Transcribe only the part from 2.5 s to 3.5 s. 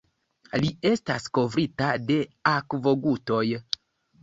akvogutoj.